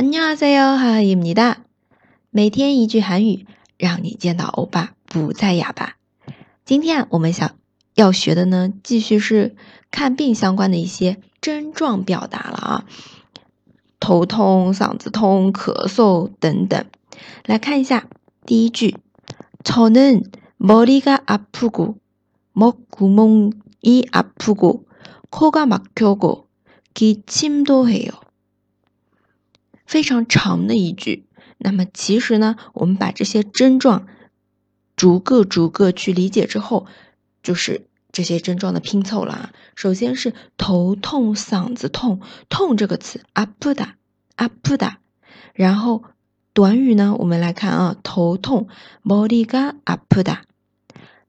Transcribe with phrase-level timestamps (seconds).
[0.00, 1.58] 안녕하세요하이입니 다。
[2.30, 3.44] 每天一句韩语，
[3.76, 5.96] 让你见到欧巴不再哑巴。
[6.64, 7.50] 今天我们想
[7.96, 9.54] 要学的呢，继续是
[9.90, 12.84] 看病相关的一些症状表达了啊，
[14.00, 16.82] 头痛、嗓子痛、咳嗽等等。
[17.44, 18.08] 来看一下
[18.46, 18.96] 第一句：
[19.64, 21.96] 초는머리가아프고
[22.54, 24.84] 목구멍이아프고
[25.28, 26.44] 코가막혀고
[26.94, 28.29] 기침도해 요。
[29.90, 31.26] 非常长的一句，
[31.58, 34.06] 那么其实呢，我们把这些症状
[34.94, 36.86] 逐个逐个去理解之后，
[37.42, 39.52] 就是这些症状的拼凑了啊。
[39.74, 43.94] 首先是头痛，嗓子痛，痛这个词，apda
[44.36, 44.96] apda。
[45.54, 46.04] 然后
[46.52, 48.68] 短语呢，我们来看啊，头痛
[49.02, 49.72] m o r i ga
[50.16, 50.44] d a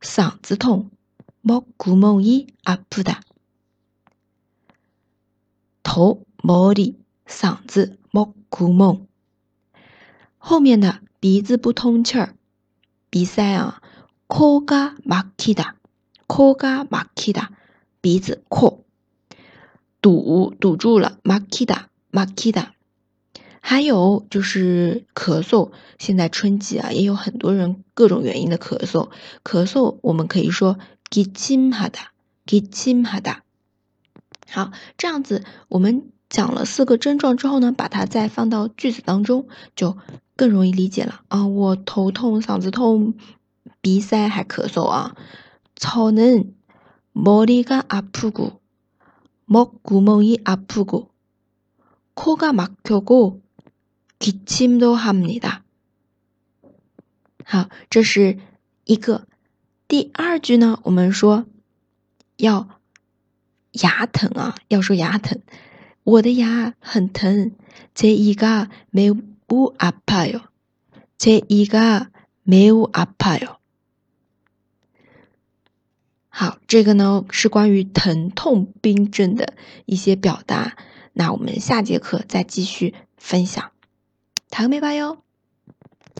[0.02, 0.91] 嗓子痛
[1.43, 3.21] ，mogumoy apda，
[5.82, 6.93] 头 m o i
[7.27, 7.98] 嗓子。
[8.13, 9.07] 没做梦，
[10.38, 12.35] 后面的鼻子不通气儿，
[13.09, 13.81] 鼻塞啊，
[14.27, 15.76] コがマキだ、
[16.27, 17.48] コがマキだ，
[18.01, 18.79] 鼻子コ
[20.01, 22.71] 堵堵住了マキだマキだ。
[23.62, 29.09] 还有就是咳嗽，现在春季啊也有很多人各种原因的咳嗽，
[29.46, 30.77] 咳嗽我们可以说
[31.09, 32.12] ぎじんぱだ
[32.46, 33.05] ぎじん
[34.49, 36.12] 好，这样子我们。
[36.32, 39.98] 讲了四个症状之后呢，把它再放到句子当中，就
[40.37, 41.46] 更容易理解了啊！
[41.46, 43.15] 我头痛、嗓子痛、
[43.82, 45.18] 鼻塞还咳嗽啊。
[45.76, 46.54] 저는
[47.13, 48.59] 머리가아프고
[49.46, 51.07] 목구멍이아프고
[52.15, 53.40] 코가막혀고
[54.18, 55.63] 기침도합니 다。
[57.43, 58.40] 好，这是
[58.85, 59.27] 一个。
[59.90, 61.43] 第二句呢，我们说
[62.37, 62.70] 要
[63.74, 65.41] 牙疼啊，要说牙疼。
[66.03, 67.52] 我的牙很疼，
[67.94, 69.16] 这一个没有
[69.78, 70.41] 阿怕哟，
[71.18, 72.08] 这一个
[72.44, 73.59] 没有阿怕哟。
[76.30, 79.53] 好，这个呢是关于疼痛病症的
[79.86, 80.75] 一些表达，
[81.14, 83.72] 那我们下节课再继续分享，
[84.50, 85.22] 塔格梅巴哟。